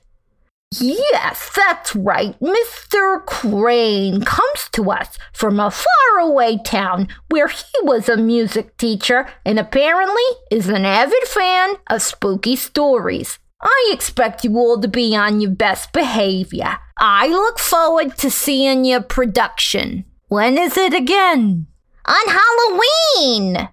Yes, 0.78 1.50
that's 1.56 1.96
right. 1.96 2.38
Mr. 2.38 3.24
Crane 3.26 4.22
comes 4.22 4.68
to 4.72 4.92
us 4.92 5.18
from 5.32 5.58
a 5.58 5.72
faraway 5.72 6.58
town 6.64 7.08
where 7.28 7.48
he 7.48 7.64
was 7.82 8.08
a 8.08 8.16
music 8.16 8.76
teacher 8.76 9.26
and 9.44 9.58
apparently 9.58 10.22
is 10.50 10.68
an 10.68 10.84
avid 10.84 11.24
fan 11.24 11.74
of 11.88 12.02
spooky 12.02 12.54
stories. 12.54 13.40
I 13.60 13.90
expect 13.92 14.44
you 14.44 14.56
all 14.56 14.80
to 14.80 14.86
be 14.86 15.16
on 15.16 15.40
your 15.40 15.50
best 15.50 15.92
behavior. 15.92 16.78
I 16.98 17.26
look 17.26 17.58
forward 17.58 18.16
to 18.18 18.30
seeing 18.30 18.84
your 18.84 19.02
production. 19.02 20.04
When 20.28 20.56
is 20.56 20.76
it 20.76 20.94
again? 20.94 21.66
On 22.06 22.26
Halloween! 22.28 23.68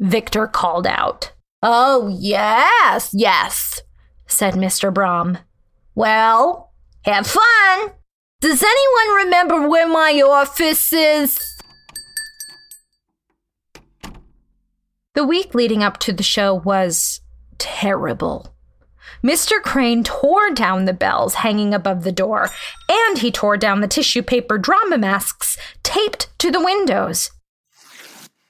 Victor 0.00 0.48
called 0.48 0.86
out. 0.86 1.32
Oh, 1.62 2.08
yes, 2.18 3.10
yes 3.12 3.82
said 4.32 4.54
Mr. 4.54 4.92
Brom. 4.92 5.38
Well, 5.94 6.72
have 7.04 7.26
fun. 7.26 7.90
Does 8.40 8.62
anyone 8.62 9.24
remember 9.24 9.68
where 9.68 9.88
my 9.88 10.22
office 10.24 10.92
is? 10.92 11.38
The 15.14 15.24
week 15.24 15.54
leading 15.54 15.82
up 15.82 15.98
to 15.98 16.12
the 16.12 16.22
show 16.22 16.54
was 16.54 17.20
terrible. 17.58 18.54
Mr. 19.22 19.60
Crane 19.60 20.02
tore 20.02 20.50
down 20.54 20.86
the 20.86 20.94
bells 20.94 21.34
hanging 21.34 21.74
above 21.74 22.04
the 22.04 22.12
door, 22.12 22.48
and 22.88 23.18
he 23.18 23.30
tore 23.30 23.58
down 23.58 23.82
the 23.82 23.88
tissue 23.88 24.22
paper 24.22 24.56
drama 24.56 24.96
masks 24.96 25.58
taped 25.82 26.28
to 26.38 26.50
the 26.50 26.64
windows. 26.64 27.30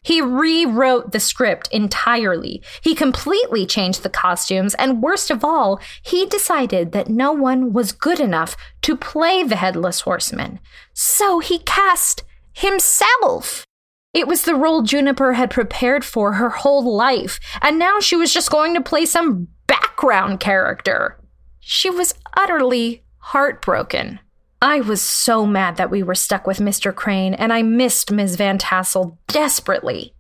He 0.02 0.20
rewrote 0.22 1.12
the 1.12 1.20
script 1.20 1.68
entirely. 1.70 2.62
He 2.82 2.94
completely 2.94 3.66
changed 3.66 4.02
the 4.02 4.08
costumes, 4.08 4.74
and 4.74 5.02
worst 5.02 5.30
of 5.30 5.44
all, 5.44 5.78
he 6.02 6.24
decided 6.24 6.92
that 6.92 7.10
no 7.10 7.32
one 7.32 7.72
was 7.72 7.92
good 7.92 8.18
enough 8.18 8.56
to 8.82 8.96
play 8.96 9.42
the 9.42 9.56
Headless 9.56 10.00
Horseman. 10.00 10.58
So 10.94 11.40
he 11.40 11.58
cast 11.58 12.24
himself. 12.52 13.66
It 14.14 14.26
was 14.26 14.42
the 14.42 14.54
role 14.54 14.82
Juniper 14.82 15.34
had 15.34 15.50
prepared 15.50 16.04
for 16.04 16.32
her 16.34 16.50
whole 16.50 16.96
life, 16.96 17.38
and 17.60 17.78
now 17.78 18.00
she 18.00 18.16
was 18.16 18.32
just 18.32 18.50
going 18.50 18.74
to 18.74 18.80
play 18.80 19.04
some 19.04 19.48
background 19.66 20.40
character. 20.40 21.20
She 21.60 21.90
was 21.90 22.14
utterly 22.36 23.04
heartbroken. 23.18 24.18
I 24.62 24.80
was 24.80 25.00
so 25.00 25.46
mad 25.46 25.78
that 25.78 25.90
we 25.90 26.02
were 26.02 26.14
stuck 26.14 26.46
with 26.46 26.58
Mr. 26.58 26.94
Crane, 26.94 27.32
and 27.32 27.52
I 27.52 27.62
missed 27.62 28.12
Ms. 28.12 28.36
Van 28.36 28.58
Tassel 28.58 29.18
desperately. 29.26 30.14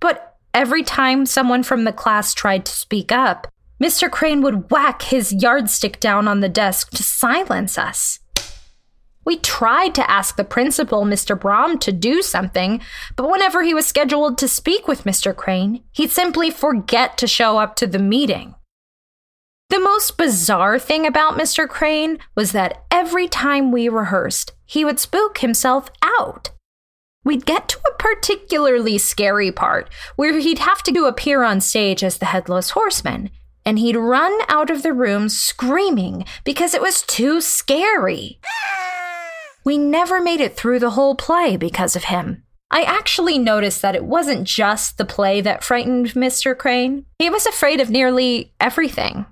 But 0.00 0.36
every 0.52 0.82
time 0.82 1.26
someone 1.26 1.62
from 1.62 1.84
the 1.84 1.92
class 1.92 2.34
tried 2.34 2.66
to 2.66 2.72
speak 2.72 3.12
up, 3.12 3.46
Mr. 3.80 4.10
Crane 4.10 4.42
would 4.42 4.72
whack 4.72 5.02
his 5.02 5.32
yardstick 5.32 6.00
down 6.00 6.26
on 6.26 6.40
the 6.40 6.48
desk 6.48 6.90
to 6.90 7.04
silence 7.04 7.78
us. 7.78 8.18
We 9.24 9.36
tried 9.36 9.94
to 9.94 10.10
ask 10.10 10.36
the 10.36 10.42
principal, 10.42 11.04
Mr. 11.04 11.38
Brom, 11.38 11.78
to 11.80 11.92
do 11.92 12.22
something, 12.22 12.80
but 13.14 13.30
whenever 13.30 13.62
he 13.62 13.74
was 13.74 13.86
scheduled 13.86 14.38
to 14.38 14.48
speak 14.48 14.88
with 14.88 15.04
Mr. 15.04 15.36
Crane, 15.36 15.84
he'd 15.92 16.10
simply 16.10 16.50
forget 16.50 17.16
to 17.18 17.28
show 17.28 17.58
up 17.58 17.76
to 17.76 17.86
the 17.86 17.98
meeting. 18.00 18.54
The 19.70 19.80
most 19.80 20.16
bizarre 20.16 20.78
thing 20.78 21.06
about 21.06 21.36
Mr. 21.38 21.68
Crane 21.68 22.18
was 22.34 22.52
that 22.52 22.84
every 22.90 23.28
time 23.28 23.70
we 23.70 23.90
rehearsed, 23.90 24.52
he 24.64 24.82
would 24.82 24.98
spook 24.98 25.38
himself 25.38 25.90
out. 26.02 26.50
We'd 27.22 27.44
get 27.44 27.68
to 27.68 27.78
a 27.86 27.96
particularly 27.98 28.96
scary 28.96 29.52
part 29.52 29.90
where 30.16 30.38
he'd 30.38 30.60
have 30.60 30.82
to 30.84 31.04
appear 31.04 31.42
on 31.42 31.60
stage 31.60 32.02
as 32.02 32.16
the 32.16 32.26
Headless 32.26 32.70
Horseman, 32.70 33.28
and 33.66 33.78
he'd 33.78 33.96
run 33.96 34.38
out 34.48 34.70
of 34.70 34.82
the 34.82 34.94
room 34.94 35.28
screaming 35.28 36.24
because 36.44 36.72
it 36.72 36.80
was 36.80 37.02
too 37.02 37.42
scary. 37.42 38.40
We 39.64 39.76
never 39.76 40.22
made 40.22 40.40
it 40.40 40.56
through 40.56 40.78
the 40.78 40.90
whole 40.90 41.14
play 41.14 41.58
because 41.58 41.94
of 41.94 42.04
him. 42.04 42.42
I 42.70 42.84
actually 42.84 43.38
noticed 43.38 43.82
that 43.82 43.94
it 43.94 44.04
wasn't 44.04 44.46
just 44.46 44.96
the 44.96 45.04
play 45.04 45.42
that 45.42 45.62
frightened 45.62 46.14
Mr. 46.14 46.56
Crane. 46.56 47.04
He 47.18 47.28
was 47.28 47.44
afraid 47.44 47.80
of 47.80 47.90
nearly 47.90 48.54
everything. 48.60 49.26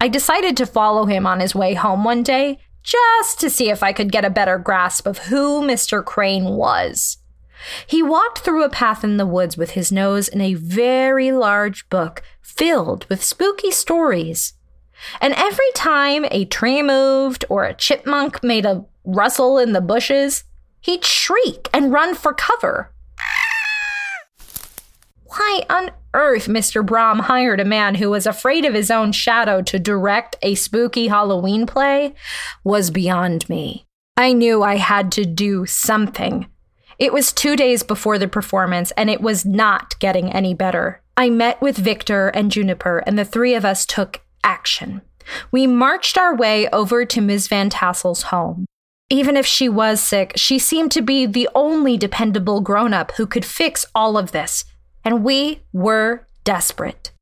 I 0.00 0.08
decided 0.08 0.56
to 0.56 0.66
follow 0.66 1.06
him 1.06 1.26
on 1.26 1.40
his 1.40 1.54
way 1.54 1.74
home 1.74 2.04
one 2.04 2.22
day 2.22 2.58
just 2.82 3.40
to 3.40 3.50
see 3.50 3.70
if 3.70 3.82
I 3.82 3.92
could 3.92 4.12
get 4.12 4.24
a 4.24 4.30
better 4.30 4.58
grasp 4.58 5.06
of 5.06 5.18
who 5.18 5.62
Mr. 5.62 6.04
Crane 6.04 6.44
was. 6.44 7.18
He 7.86 8.02
walked 8.02 8.40
through 8.40 8.62
a 8.62 8.70
path 8.70 9.02
in 9.02 9.16
the 9.16 9.26
woods 9.26 9.56
with 9.56 9.70
his 9.70 9.90
nose 9.90 10.28
in 10.28 10.40
a 10.40 10.54
very 10.54 11.32
large 11.32 11.88
book 11.88 12.22
filled 12.42 13.06
with 13.08 13.24
spooky 13.24 13.70
stories. 13.70 14.52
And 15.20 15.34
every 15.34 15.70
time 15.74 16.26
a 16.30 16.44
tree 16.44 16.82
moved 16.82 17.44
or 17.48 17.64
a 17.64 17.74
chipmunk 17.74 18.42
made 18.42 18.66
a 18.66 18.84
rustle 19.04 19.58
in 19.58 19.72
the 19.72 19.80
bushes, 19.80 20.44
he'd 20.80 21.04
shriek 21.04 21.68
and 21.72 21.92
run 21.92 22.14
for 22.14 22.32
cover. 22.32 22.92
Why 25.36 25.66
on 25.68 25.90
earth 26.14 26.46
Mr. 26.46 26.84
Brom 26.84 27.18
hired 27.18 27.60
a 27.60 27.64
man 27.64 27.96
who 27.96 28.08
was 28.08 28.26
afraid 28.26 28.64
of 28.64 28.72
his 28.72 28.90
own 28.90 29.12
shadow 29.12 29.60
to 29.62 29.78
direct 29.78 30.36
a 30.40 30.54
spooky 30.54 31.08
Halloween 31.08 31.66
play 31.66 32.14
was 32.64 32.90
beyond 32.90 33.46
me. 33.48 33.84
I 34.16 34.32
knew 34.32 34.62
I 34.62 34.76
had 34.76 35.12
to 35.12 35.26
do 35.26 35.66
something. 35.66 36.46
It 36.98 37.12
was 37.12 37.34
two 37.34 37.54
days 37.54 37.82
before 37.82 38.18
the 38.18 38.28
performance, 38.28 38.92
and 38.92 39.10
it 39.10 39.20
was 39.20 39.44
not 39.44 39.98
getting 39.98 40.32
any 40.32 40.54
better. 40.54 41.02
I 41.18 41.28
met 41.28 41.60
with 41.60 41.76
Victor 41.76 42.28
and 42.28 42.50
Juniper, 42.50 43.02
and 43.06 43.18
the 43.18 43.24
three 43.24 43.54
of 43.54 43.64
us 43.66 43.84
took 43.84 44.22
action. 44.42 45.02
We 45.50 45.66
marched 45.66 46.16
our 46.16 46.34
way 46.34 46.66
over 46.70 47.04
to 47.04 47.20
Ms. 47.20 47.48
Van 47.48 47.68
Tassel's 47.68 48.22
home. 48.22 48.64
Even 49.10 49.36
if 49.36 49.44
she 49.44 49.68
was 49.68 50.00
sick, 50.00 50.32
she 50.36 50.58
seemed 50.58 50.92
to 50.92 51.02
be 51.02 51.26
the 51.26 51.48
only 51.54 51.98
dependable 51.98 52.62
grown 52.62 52.94
up 52.94 53.12
who 53.12 53.26
could 53.26 53.44
fix 53.44 53.84
all 53.94 54.16
of 54.16 54.32
this 54.32 54.64
and 55.06 55.22
we 55.22 55.60
were 55.72 56.26
desperate. 56.42 57.12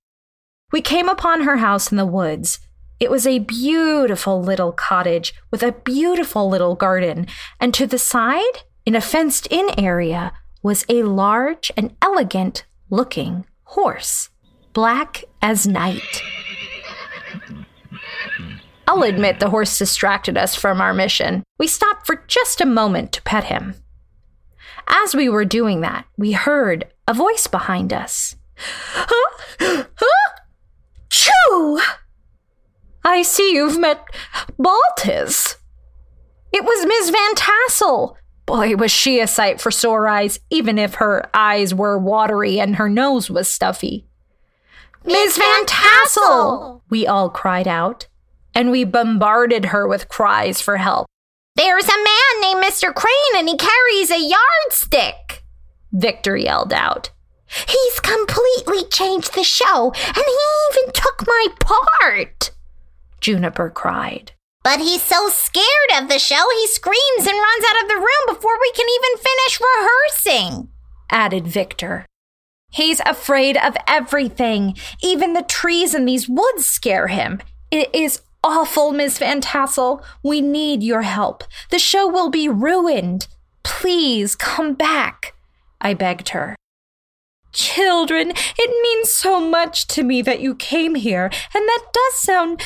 We 0.72 0.80
came 0.80 1.08
upon 1.08 1.42
her 1.42 1.58
house 1.58 1.92
in 1.92 1.98
the 1.98 2.06
woods. 2.06 2.58
It 2.98 3.10
was 3.10 3.26
a 3.26 3.40
beautiful 3.40 4.42
little 4.42 4.72
cottage 4.72 5.34
with 5.50 5.62
a 5.62 5.72
beautiful 5.72 6.48
little 6.48 6.74
garden, 6.74 7.26
and 7.60 7.74
to 7.74 7.86
the 7.86 7.98
side, 7.98 8.62
in 8.86 8.96
a 8.96 9.02
fenced 9.02 9.46
in 9.50 9.68
area, 9.78 10.32
was 10.62 10.86
a 10.88 11.02
large 11.02 11.70
and 11.76 11.94
elegant 12.00 12.64
looking 12.88 13.44
horse, 13.64 14.30
black 14.72 15.24
as 15.42 15.66
night. 15.66 16.22
I'll 18.88 19.02
admit 19.02 19.40
the 19.40 19.50
horse 19.50 19.78
distracted 19.78 20.38
us 20.38 20.54
from 20.54 20.80
our 20.80 20.94
mission. 20.94 21.42
We 21.58 21.66
stopped 21.66 22.06
for 22.06 22.24
just 22.28 22.62
a 22.62 22.66
moment 22.66 23.12
to 23.12 23.22
pet 23.22 23.44
him. 23.44 23.74
As 24.86 25.14
we 25.14 25.28
were 25.28 25.44
doing 25.44 25.82
that, 25.82 26.06
we 26.16 26.32
heard 26.32 26.86
a 27.06 27.14
voice 27.14 27.46
behind 27.46 27.92
us. 27.92 28.36
Huh? 28.56 29.84
Huh? 29.96 30.30
Choo! 31.10 31.80
I 33.04 33.22
see 33.22 33.54
you've 33.54 33.78
met 33.78 34.04
Baltus. 34.58 35.56
It 36.52 36.64
was 36.64 36.86
Miss 36.86 37.10
Van 37.10 37.34
Tassel. 37.34 38.16
Boy, 38.46 38.76
was 38.76 38.90
she 38.90 39.20
a 39.20 39.26
sight 39.26 39.60
for 39.60 39.70
sore 39.70 40.06
eyes, 40.06 40.38
even 40.50 40.78
if 40.78 40.94
her 40.94 41.28
eyes 41.34 41.74
were 41.74 41.98
watery 41.98 42.60
and 42.60 42.76
her 42.76 42.88
nose 42.88 43.30
was 43.30 43.48
stuffy. 43.48 44.06
Miss 45.04 45.36
Van 45.36 45.66
Tassel! 45.66 46.82
We 46.88 47.06
all 47.06 47.28
cried 47.28 47.68
out, 47.68 48.06
and 48.54 48.70
we 48.70 48.84
bombarded 48.84 49.66
her 49.66 49.86
with 49.88 50.08
cries 50.08 50.60
for 50.60 50.76
help. 50.76 51.06
There's 51.56 51.84
a 51.84 51.88
man 51.88 52.40
named 52.40 52.64
Mr. 52.64 52.94
Crane 52.94 53.36
and 53.36 53.48
he 53.48 53.56
carries 53.56 54.10
a 54.10 54.18
yardstick, 54.18 55.23
Victor 55.94 56.36
yelled 56.36 56.72
out. 56.72 57.10
He's 57.66 58.00
completely 58.00 58.84
changed 58.90 59.34
the 59.34 59.44
show 59.44 59.92
and 60.06 60.16
he 60.16 60.80
even 60.80 60.92
took 60.92 61.26
my 61.26 61.46
part, 61.60 62.50
Juniper 63.20 63.70
cried. 63.70 64.32
But 64.62 64.80
he's 64.80 65.02
so 65.02 65.28
scared 65.28 66.02
of 66.02 66.08
the 66.08 66.18
show, 66.18 66.42
he 66.60 66.66
screams 66.66 67.18
and 67.18 67.26
runs 67.26 67.64
out 67.68 67.82
of 67.82 67.88
the 67.88 67.96
room 67.96 68.34
before 68.34 68.58
we 68.60 68.72
can 68.72 68.86
even 68.88 69.22
finish 69.22 69.60
rehearsing, 69.60 70.68
added 71.10 71.46
Victor. 71.46 72.06
He's 72.70 73.00
afraid 73.06 73.56
of 73.56 73.76
everything. 73.86 74.76
Even 75.00 75.32
the 75.32 75.42
trees 75.42 75.94
in 75.94 76.06
these 76.06 76.28
woods 76.28 76.66
scare 76.66 77.06
him. 77.06 77.40
It 77.70 77.94
is 77.94 78.22
awful, 78.42 78.92
Miss 78.92 79.18
Van 79.18 79.40
Tassel. 79.40 80.02
We 80.24 80.40
need 80.40 80.82
your 80.82 81.02
help. 81.02 81.44
The 81.70 81.78
show 81.78 82.08
will 82.08 82.30
be 82.30 82.48
ruined. 82.48 83.28
Please 83.62 84.34
come 84.34 84.74
back, 84.74 85.34
I 85.84 85.94
begged 85.94 86.30
her. 86.30 86.56
Children, 87.52 88.32
it 88.58 88.82
means 88.82 89.10
so 89.10 89.38
much 89.38 89.86
to 89.88 90.02
me 90.02 90.22
that 90.22 90.40
you 90.40 90.56
came 90.56 90.96
here, 90.96 91.26
and 91.54 91.68
that 91.68 91.84
does 91.92 92.14
sound 92.14 92.62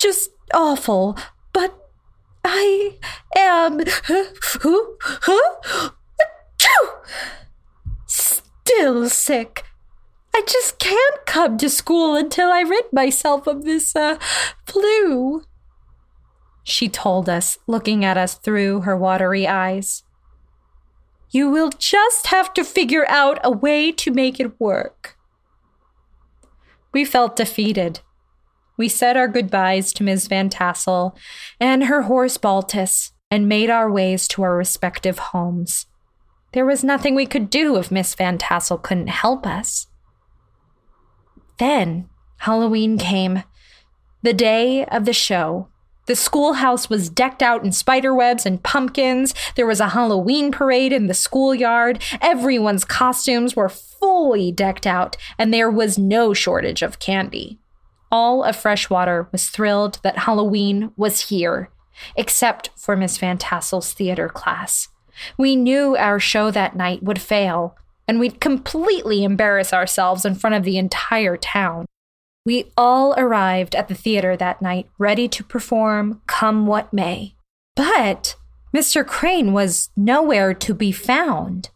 just 0.00 0.30
awful, 0.52 1.16
but 1.52 1.78
I 2.44 2.98
am 3.36 3.82
still 8.06 9.08
sick. 9.08 9.64
I 10.34 10.42
just 10.46 10.78
can't 10.78 11.26
come 11.26 11.58
to 11.58 11.68
school 11.68 12.16
until 12.16 12.50
I 12.50 12.62
rid 12.62 12.92
myself 12.92 13.46
of 13.46 13.64
this, 13.64 13.94
uh, 13.94 14.18
flu. 14.66 15.44
She 16.64 16.88
told 16.88 17.28
us, 17.28 17.58
looking 17.66 18.04
at 18.04 18.16
us 18.16 18.34
through 18.34 18.80
her 18.80 18.96
watery 18.96 19.46
eyes. 19.46 20.04
You 21.32 21.48
will 21.48 21.70
just 21.70 22.28
have 22.28 22.52
to 22.54 22.62
figure 22.62 23.08
out 23.08 23.38
a 23.42 23.50
way 23.50 23.90
to 23.90 24.10
make 24.10 24.38
it 24.38 24.60
work. 24.60 25.16
We 26.92 27.06
felt 27.06 27.36
defeated. 27.36 28.00
We 28.76 28.88
said 28.88 29.16
our 29.16 29.28
goodbyes 29.28 29.94
to 29.94 30.04
Ms. 30.04 30.26
Van 30.26 30.50
Tassel 30.50 31.16
and 31.58 31.84
her 31.84 32.02
horse 32.02 32.36
Baltus 32.36 33.12
and 33.30 33.48
made 33.48 33.70
our 33.70 33.90
ways 33.90 34.28
to 34.28 34.42
our 34.42 34.54
respective 34.54 35.18
homes. 35.18 35.86
There 36.52 36.66
was 36.66 36.84
nothing 36.84 37.14
we 37.14 37.24
could 37.24 37.48
do 37.48 37.76
if 37.76 37.90
Miss 37.90 38.14
Van 38.14 38.36
Tassel 38.36 38.76
couldn't 38.76 39.06
help 39.06 39.46
us. 39.46 39.86
Then 41.58 42.10
Halloween 42.40 42.98
came, 42.98 43.44
the 44.22 44.34
day 44.34 44.84
of 44.84 45.06
the 45.06 45.14
show. 45.14 45.68
The 46.06 46.16
schoolhouse 46.16 46.90
was 46.90 47.08
decked 47.08 47.42
out 47.42 47.64
in 47.64 47.70
spiderwebs 47.70 48.44
and 48.44 48.62
pumpkins. 48.62 49.34
There 49.54 49.66
was 49.66 49.80
a 49.80 49.90
Halloween 49.90 50.50
parade 50.50 50.92
in 50.92 51.06
the 51.06 51.14
schoolyard. 51.14 52.02
Everyone's 52.20 52.84
costumes 52.84 53.54
were 53.54 53.68
fully 53.68 54.50
decked 54.50 54.86
out, 54.86 55.16
and 55.38 55.54
there 55.54 55.70
was 55.70 55.98
no 55.98 56.34
shortage 56.34 56.82
of 56.82 56.98
candy. 56.98 57.58
All 58.10 58.42
of 58.42 58.56
Freshwater 58.56 59.28
was 59.30 59.48
thrilled 59.48 60.00
that 60.02 60.18
Halloween 60.18 60.92
was 60.96 61.28
here, 61.28 61.70
except 62.16 62.70
for 62.76 62.96
Miss 62.96 63.16
Van 63.16 63.38
Tassel's 63.38 63.92
theater 63.92 64.28
class. 64.28 64.88
We 65.38 65.56
knew 65.56 65.96
our 65.96 66.18
show 66.18 66.50
that 66.50 66.76
night 66.76 67.02
would 67.02 67.20
fail, 67.20 67.76
and 68.08 68.18
we'd 68.18 68.40
completely 68.40 69.22
embarrass 69.22 69.72
ourselves 69.72 70.24
in 70.24 70.34
front 70.34 70.56
of 70.56 70.64
the 70.64 70.78
entire 70.78 71.36
town. 71.36 71.86
We 72.44 72.72
all 72.76 73.14
arrived 73.16 73.74
at 73.74 73.88
the 73.88 73.94
theater 73.94 74.36
that 74.36 74.60
night, 74.60 74.88
ready 74.98 75.28
to 75.28 75.44
perform, 75.44 76.22
come 76.26 76.66
what 76.66 76.92
may. 76.92 77.36
But 77.76 78.34
Mr. 78.74 79.06
Crane 79.06 79.52
was 79.52 79.90
nowhere 79.96 80.52
to 80.52 80.74
be 80.74 80.90
found. 80.90 81.70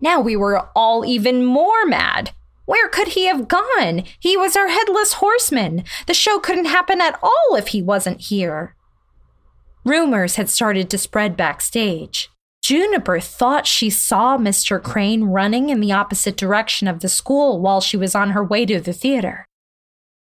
Now 0.00 0.20
we 0.20 0.34
were 0.34 0.68
all 0.74 1.04
even 1.04 1.44
more 1.44 1.84
mad. 1.84 2.30
Where 2.64 2.88
could 2.88 3.08
he 3.08 3.26
have 3.26 3.48
gone? 3.48 4.04
He 4.18 4.36
was 4.36 4.56
our 4.56 4.68
headless 4.68 5.14
horseman. 5.14 5.84
The 6.06 6.14
show 6.14 6.38
couldn't 6.38 6.66
happen 6.66 7.00
at 7.00 7.18
all 7.22 7.56
if 7.56 7.68
he 7.68 7.82
wasn't 7.82 8.22
here. 8.22 8.74
Rumors 9.84 10.36
had 10.36 10.48
started 10.48 10.90
to 10.90 10.98
spread 10.98 11.36
backstage. 11.36 12.30
Juniper 12.62 13.20
thought 13.20 13.66
she 13.66 13.90
saw 13.90 14.36
Mr. 14.36 14.82
Crane 14.82 15.24
running 15.24 15.68
in 15.68 15.80
the 15.80 15.92
opposite 15.92 16.36
direction 16.36 16.88
of 16.88 17.00
the 17.00 17.08
school 17.08 17.60
while 17.60 17.80
she 17.80 17.96
was 17.96 18.14
on 18.14 18.30
her 18.30 18.42
way 18.42 18.66
to 18.66 18.80
the 18.80 18.92
theater. 18.92 19.44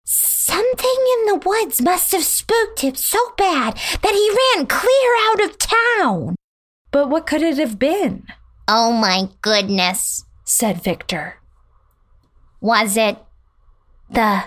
Something 0.09 0.99
in 1.19 1.27
the 1.27 1.43
woods 1.45 1.83
must 1.83 2.13
have 2.13 2.23
spooked 2.23 2.83
him 2.83 2.95
so 2.95 3.19
bad 3.37 3.75
that 3.75 4.15
he 4.15 4.57
ran 4.57 4.67
clear 4.69 5.17
out 5.31 5.43
of 5.43 5.59
town. 5.59 6.37
But 6.93 7.11
what 7.11 7.27
could 7.27 7.43
it 7.43 7.59
have 7.59 7.77
been? 7.77 8.25
Oh 8.69 8.93
my 8.93 9.31
goodness, 9.43 10.25
said 10.45 10.81
Victor. 10.81 11.41
Was 12.61 12.97
it 12.97 13.19
the 14.09 14.45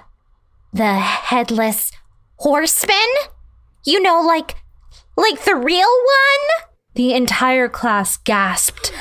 the 0.72 0.94
headless 0.94 1.92
horseman? 2.38 2.96
You 3.86 4.02
know 4.02 4.22
like 4.22 4.56
like 5.18 5.44
the 5.44 5.56
real 5.56 5.90
one? 5.90 6.68
The 6.96 7.14
entire 7.14 7.68
class 7.68 8.16
gasped. 8.16 8.94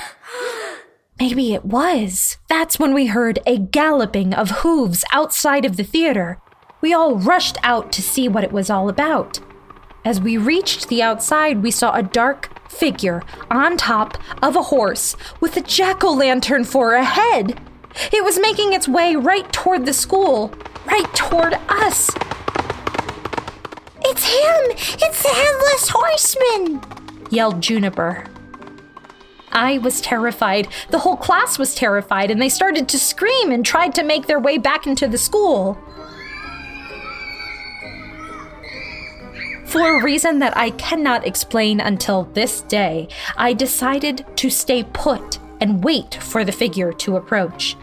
Maybe 1.21 1.55
it 1.55 1.64
was. 1.64 2.37
That's 2.49 2.81
when 2.81 2.94
we 2.94 3.07
heard 3.07 3.38
a 3.47 3.59
galloping 3.59 4.35
of 4.35 4.62
hooves 4.62 5.05
outside 5.12 5.64
of 5.64 5.77
the 5.77 5.85
theater. 5.85 6.40
We 6.81 6.93
all 6.93 7.17
rushed 7.17 7.59
out 7.62 7.91
to 7.93 8.03
see 8.03 8.29
what 8.29 8.45
it 8.45 8.53
was 8.53 8.71
all 8.71 8.88
about. 8.88 9.41
As 10.05 10.21
we 10.21 10.37
reached 10.37 10.88
the 10.88 11.03
outside, 11.03 11.62
we 11.62 11.71
saw 11.71 11.93
a 11.93 12.03
dark 12.03 12.51
figure 12.71 13.23
on 13.51 13.77
top 13.77 14.17
of 14.43 14.55
a 14.55 14.62
horse 14.62 15.17
with 15.41 15.57
a 15.57 15.61
jack 15.61 16.05
o' 16.05 16.12
lantern 16.12 16.64
for 16.64 16.95
a 16.95 17.05
head. 17.05 17.61
It 18.12 18.25
was 18.25 18.38
making 18.38 18.73
its 18.73 18.87
way 18.87 19.17
right 19.17 19.53
toward 19.53 19.87
the 19.87 19.93
school, 19.93 20.53
right 20.87 21.12
toward 21.14 21.55
us. 21.69 22.11
It's 24.03 24.25
him! 24.25 24.77
It's 25.01 25.23
the 25.23 25.29
Headless 25.29 25.88
Horseman! 25.88 26.81
yelled 27.31 27.61
Juniper. 27.61 28.25
I 29.51 29.79
was 29.79 30.01
terrified. 30.01 30.69
The 30.91 31.01
whole 31.01 31.17
class 31.17 31.59
was 31.59 31.75
terrified, 31.75 32.31
and 32.31 32.41
they 32.41 32.49
started 32.49 32.88
to 32.88 32.99
scream 32.99 33.51
and 33.51 33.67
tried 33.67 33.95
to 33.97 34.05
make 34.05 34.27
their 34.27 34.38
way 34.38 34.59
back 34.59 34.87
into 34.87 35.09
the 35.09 35.19
school. 35.19 35.77
For 39.68 39.98
a 39.98 40.02
reason 40.02 40.38
that 40.38 40.57
I 40.57 40.70
cannot 40.70 41.26
explain 41.26 41.78
until 41.78 42.24
this 42.33 42.62
day, 42.62 43.09
I 43.37 43.52
decided 43.52 44.24
to 44.37 44.48
stay 44.48 44.83
put 44.83 45.38
and 45.61 45.85
wait 45.85 46.14
for 46.14 46.42
the 46.42 46.52
figure 46.52 46.90
to 46.94 47.16
approach. 47.16 47.76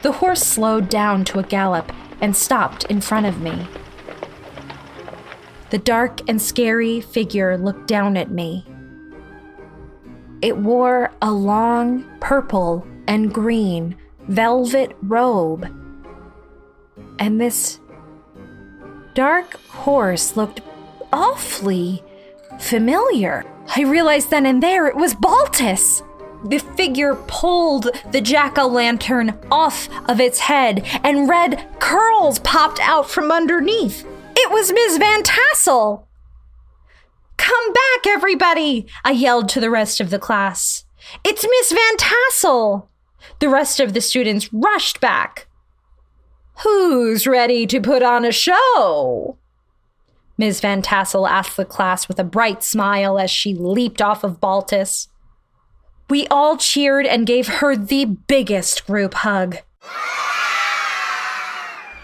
The 0.00 0.12
horse 0.12 0.42
slowed 0.42 0.88
down 0.88 1.26
to 1.26 1.40
a 1.40 1.42
gallop 1.42 1.92
and 2.22 2.34
stopped 2.34 2.84
in 2.84 3.02
front 3.02 3.26
of 3.26 3.42
me. 3.42 3.68
The 5.68 5.78
dark 5.78 6.26
and 6.26 6.40
scary 6.40 7.02
figure 7.02 7.58
looked 7.58 7.86
down 7.86 8.16
at 8.16 8.30
me. 8.30 8.64
It 10.40 10.56
wore 10.56 11.12
a 11.20 11.30
long 11.30 12.06
purple 12.18 12.86
and 13.06 13.32
green 13.32 13.96
velvet 14.30 14.96
robe. 15.02 15.66
And 17.18 17.40
this 17.40 17.80
dark 19.14 19.54
horse 19.66 20.36
looked 20.36 20.60
awfully 21.12 22.02
familiar. 22.60 23.44
I 23.76 23.82
realized 23.82 24.30
then 24.30 24.46
and 24.46 24.62
there 24.62 24.86
it 24.86 24.96
was 24.96 25.14
Baltus. 25.14 26.02
The 26.44 26.58
figure 26.58 27.16
pulled 27.26 27.88
the 28.12 28.20
jack 28.20 28.56
o' 28.56 28.66
lantern 28.66 29.38
off 29.50 29.88
of 30.08 30.20
its 30.20 30.38
head, 30.38 30.86
and 31.04 31.28
red 31.28 31.68
curls 31.80 32.38
popped 32.38 32.80
out 32.80 33.10
from 33.10 33.30
underneath. 33.30 34.06
It 34.36 34.50
was 34.50 34.72
Miss 34.72 34.96
Van 34.96 35.22
Tassel. 35.22 36.08
Come 37.36 37.72
back, 37.72 38.06
everybody! 38.06 38.86
I 39.04 39.10
yelled 39.10 39.50
to 39.50 39.60
the 39.60 39.70
rest 39.70 40.00
of 40.00 40.08
the 40.08 40.18
class. 40.18 40.84
It's 41.24 41.44
Miss 41.44 41.72
Van 41.72 41.96
Tassel! 41.98 42.89
The 43.38 43.48
rest 43.48 43.80
of 43.80 43.92
the 43.92 44.00
students 44.00 44.52
rushed 44.52 45.00
back. 45.00 45.46
Who's 46.62 47.26
ready 47.26 47.66
to 47.66 47.80
put 47.80 48.02
on 48.02 48.24
a 48.24 48.32
show? 48.32 49.38
Ms. 50.36 50.60
Van 50.60 50.82
Tassel 50.82 51.26
asked 51.26 51.56
the 51.56 51.64
class 51.64 52.08
with 52.08 52.18
a 52.18 52.24
bright 52.24 52.62
smile 52.62 53.18
as 53.18 53.30
she 53.30 53.54
leaped 53.54 54.00
off 54.00 54.24
of 54.24 54.40
Baltus. 54.40 55.08
We 56.08 56.26
all 56.28 56.56
cheered 56.56 57.06
and 57.06 57.26
gave 57.26 57.46
her 57.46 57.76
the 57.76 58.04
biggest 58.04 58.86
group 58.86 59.14
hug. 59.14 59.58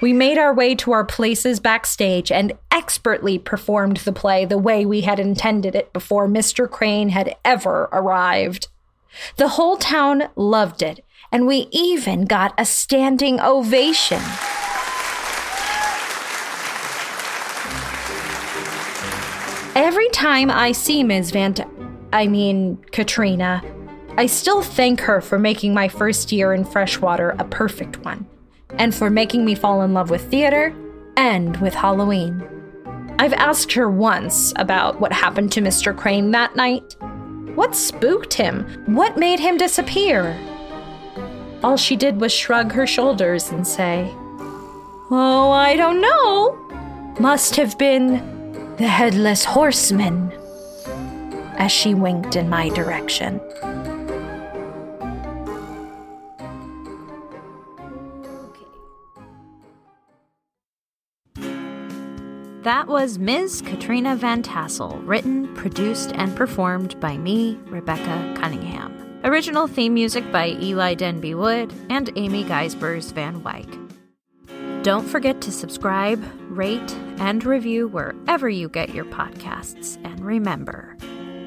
We 0.00 0.12
made 0.12 0.36
our 0.36 0.54
way 0.54 0.74
to 0.76 0.92
our 0.92 1.04
places 1.04 1.58
backstage 1.58 2.30
and 2.30 2.52
expertly 2.70 3.38
performed 3.38 3.98
the 3.98 4.12
play 4.12 4.44
the 4.44 4.58
way 4.58 4.84
we 4.84 5.00
had 5.00 5.18
intended 5.18 5.74
it 5.74 5.92
before 5.92 6.28
Mr. 6.28 6.70
Crane 6.70 7.08
had 7.08 7.34
ever 7.44 7.88
arrived. 7.90 8.68
The 9.36 9.48
whole 9.48 9.76
town 9.76 10.24
loved 10.36 10.82
it, 10.82 11.04
and 11.32 11.46
we 11.46 11.68
even 11.70 12.24
got 12.24 12.54
a 12.58 12.64
standing 12.64 13.40
ovation. 13.40 14.22
Every 19.74 20.08
time 20.08 20.50
I 20.50 20.72
see 20.72 21.04
Ms. 21.04 21.32
Van, 21.32 21.54
I 22.12 22.26
mean, 22.26 22.78
Katrina, 22.92 23.62
I 24.16 24.24
still 24.24 24.62
thank 24.62 25.00
her 25.00 25.20
for 25.20 25.38
making 25.38 25.74
my 25.74 25.88
first 25.88 26.32
year 26.32 26.54
in 26.54 26.64
freshwater 26.64 27.36
a 27.38 27.44
perfect 27.44 27.98
one, 28.02 28.26
and 28.78 28.94
for 28.94 29.10
making 29.10 29.44
me 29.44 29.54
fall 29.54 29.82
in 29.82 29.92
love 29.92 30.08
with 30.08 30.30
theater 30.30 30.74
and 31.18 31.56
with 31.58 31.74
Halloween. 31.74 32.42
I've 33.18 33.34
asked 33.34 33.72
her 33.72 33.90
once 33.90 34.54
about 34.56 35.00
what 35.00 35.12
happened 35.12 35.52
to 35.52 35.60
Mr. 35.60 35.96
Crane 35.96 36.30
that 36.30 36.56
night. 36.56 36.96
What 37.56 37.74
spooked 37.74 38.34
him? 38.34 38.84
What 38.84 39.16
made 39.16 39.40
him 39.40 39.56
disappear? 39.56 40.38
All 41.64 41.78
she 41.78 41.96
did 41.96 42.20
was 42.20 42.30
shrug 42.30 42.70
her 42.72 42.86
shoulders 42.86 43.50
and 43.50 43.66
say, 43.66 44.12
Oh, 45.10 45.50
I 45.50 45.74
don't 45.74 46.02
know. 46.02 47.14
Must 47.18 47.56
have 47.56 47.78
been 47.78 48.76
the 48.76 48.86
headless 48.86 49.42
horseman, 49.44 50.32
as 51.56 51.72
she 51.72 51.94
winked 51.94 52.36
in 52.36 52.50
my 52.50 52.68
direction. 52.68 53.40
That 62.66 62.88
was 62.88 63.18
Ms. 63.20 63.62
Katrina 63.64 64.16
Van 64.16 64.42
Tassel, 64.42 65.00
written, 65.06 65.54
produced, 65.54 66.10
and 66.16 66.34
performed 66.34 66.98
by 66.98 67.16
me, 67.16 67.56
Rebecca 67.66 68.34
Cunningham. 68.36 69.20
Original 69.22 69.68
theme 69.68 69.94
music 69.94 70.32
by 70.32 70.48
Eli 70.60 70.94
Denby 70.94 71.36
Wood 71.36 71.72
and 71.90 72.10
Amy 72.16 72.42
Geisbers 72.42 73.12
Van 73.12 73.40
Wyk. 73.44 73.72
Don't 74.82 75.06
forget 75.06 75.40
to 75.42 75.52
subscribe, 75.52 76.20
rate, 76.48 76.92
and 77.18 77.44
review 77.44 77.86
wherever 77.86 78.48
you 78.48 78.68
get 78.68 78.92
your 78.92 79.04
podcasts. 79.04 80.04
And 80.04 80.18
remember, 80.24 80.96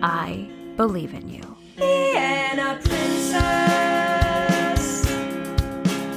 I 0.01 0.49
believe 0.77 1.13
in 1.13 1.27
you. 1.27 1.43
Vienna 1.75 2.79
princess 2.81 3.43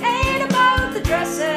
ain't 0.01 0.49
about 0.49 0.95
the 0.95 1.01
dresses. 1.01 1.52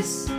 Kindness. 0.00 0.29